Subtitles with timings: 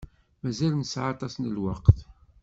[0.41, 1.97] Mazal nesεa aṭas n lweqt.